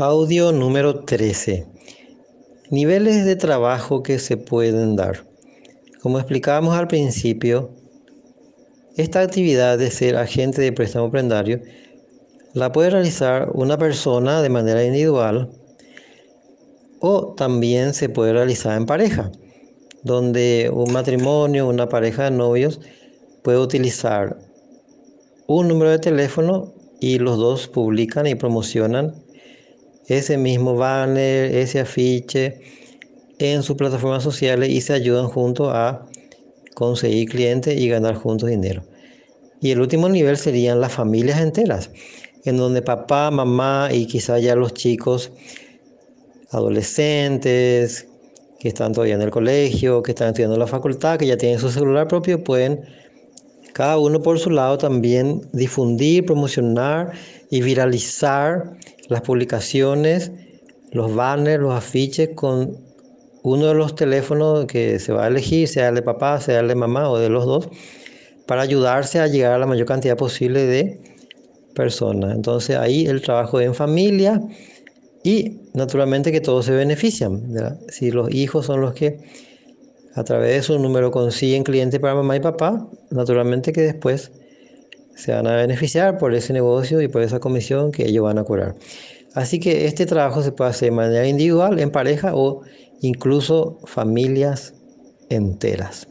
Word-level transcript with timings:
Audio 0.00 0.52
número 0.52 1.00
13. 1.00 1.66
Niveles 2.70 3.24
de 3.24 3.34
trabajo 3.34 4.04
que 4.04 4.20
se 4.20 4.36
pueden 4.36 4.94
dar. 4.94 5.26
Como 6.00 6.20
explicábamos 6.20 6.76
al 6.76 6.86
principio, 6.86 7.70
esta 8.96 9.22
actividad 9.22 9.76
de 9.76 9.90
ser 9.90 10.14
agente 10.14 10.62
de 10.62 10.70
préstamo 10.70 11.10
prendario 11.10 11.62
la 12.52 12.70
puede 12.70 12.90
realizar 12.90 13.50
una 13.54 13.76
persona 13.76 14.40
de 14.40 14.48
manera 14.50 14.84
individual 14.84 15.50
o 17.00 17.34
también 17.34 17.92
se 17.92 18.08
puede 18.08 18.34
realizar 18.34 18.76
en 18.76 18.86
pareja, 18.86 19.32
donde 20.04 20.70
un 20.72 20.92
matrimonio, 20.92 21.66
una 21.66 21.88
pareja 21.88 22.22
de 22.22 22.30
novios 22.30 22.80
puede 23.42 23.58
utilizar 23.58 24.38
un 25.48 25.66
número 25.66 25.90
de 25.90 25.98
teléfono 25.98 26.72
y 27.00 27.18
los 27.18 27.36
dos 27.36 27.66
publican 27.66 28.28
y 28.28 28.36
promocionan 28.36 29.26
ese 30.08 30.36
mismo 30.38 30.74
banner, 30.74 31.54
ese 31.54 31.80
afiche 31.80 32.60
en 33.38 33.62
sus 33.62 33.76
plataformas 33.76 34.22
sociales 34.22 34.70
y 34.70 34.80
se 34.80 34.94
ayudan 34.94 35.28
juntos 35.28 35.70
a 35.72 36.06
conseguir 36.74 37.28
clientes 37.28 37.78
y 37.78 37.88
ganar 37.88 38.14
juntos 38.14 38.48
dinero. 38.48 38.82
Y 39.60 39.70
el 39.70 39.80
último 39.80 40.08
nivel 40.08 40.36
serían 40.36 40.80
las 40.80 40.92
familias 40.92 41.40
enteras, 41.40 41.90
en 42.44 42.56
donde 42.56 42.82
papá, 42.82 43.30
mamá 43.30 43.88
y 43.92 44.06
quizá 44.06 44.38
ya 44.38 44.54
los 44.54 44.74
chicos 44.74 45.32
adolescentes 46.50 48.06
que 48.58 48.68
están 48.68 48.92
todavía 48.92 49.14
en 49.14 49.22
el 49.22 49.30
colegio, 49.30 50.02
que 50.02 50.12
están 50.12 50.28
estudiando 50.28 50.54
en 50.54 50.60
la 50.60 50.66
facultad, 50.66 51.18
que 51.18 51.26
ya 51.26 51.36
tienen 51.36 51.58
su 51.58 51.70
celular 51.70 52.08
propio, 52.08 52.42
pueden 52.42 52.84
cada 53.78 53.96
uno 53.96 54.20
por 54.20 54.40
su 54.40 54.50
lado 54.50 54.76
también 54.76 55.40
difundir, 55.52 56.26
promocionar 56.26 57.12
y 57.48 57.62
viralizar 57.62 58.76
las 59.06 59.20
publicaciones, 59.20 60.32
los 60.90 61.14
banners, 61.14 61.62
los 61.62 61.72
afiches 61.72 62.30
con 62.34 62.76
uno 63.44 63.66
de 63.68 63.74
los 63.74 63.94
teléfonos 63.94 64.66
que 64.66 64.98
se 64.98 65.12
va 65.12 65.26
a 65.26 65.28
elegir, 65.28 65.68
sea 65.68 65.90
el 65.90 65.94
de 65.94 66.02
papá, 66.02 66.40
sea 66.40 66.58
el 66.58 66.66
de 66.66 66.74
mamá 66.74 67.08
o 67.08 67.20
de 67.20 67.28
los 67.28 67.46
dos, 67.46 67.68
para 68.48 68.62
ayudarse 68.62 69.20
a 69.20 69.28
llegar 69.28 69.52
a 69.52 69.58
la 69.58 69.66
mayor 69.66 69.86
cantidad 69.86 70.16
posible 70.16 70.66
de 70.66 71.00
personas. 71.76 72.34
Entonces 72.34 72.76
ahí 72.76 73.06
el 73.06 73.22
trabajo 73.22 73.60
en 73.60 73.76
familia 73.76 74.42
y 75.22 75.60
naturalmente 75.74 76.32
que 76.32 76.40
todos 76.40 76.64
se 76.64 76.72
benefician. 76.72 77.54
Si 77.90 78.10
los 78.10 78.34
hijos 78.34 78.66
son 78.66 78.80
los 78.80 78.92
que 78.94 79.20
a 80.18 80.24
través 80.24 80.52
de 80.52 80.62
su 80.62 80.78
número 80.80 81.12
consiguen 81.12 81.62
clientes 81.62 82.00
para 82.00 82.16
mamá 82.16 82.34
y 82.34 82.40
papá, 82.40 82.88
naturalmente 83.10 83.72
que 83.72 83.82
después 83.82 84.32
se 85.14 85.32
van 85.32 85.46
a 85.46 85.54
beneficiar 85.54 86.18
por 86.18 86.34
ese 86.34 86.52
negocio 86.52 87.00
y 87.00 87.06
por 87.06 87.22
esa 87.22 87.38
comisión 87.38 87.92
que 87.92 88.06
ellos 88.06 88.24
van 88.24 88.38
a 88.38 88.44
cobrar. 88.44 88.74
Así 89.34 89.60
que 89.60 89.86
este 89.86 90.06
trabajo 90.06 90.42
se 90.42 90.50
puede 90.50 90.70
hacer 90.70 90.90
de 90.90 90.96
manera 90.96 91.26
individual, 91.28 91.78
en 91.78 91.92
pareja 91.92 92.34
o 92.34 92.62
incluso 93.00 93.78
familias 93.84 94.74
enteras. 95.28 96.08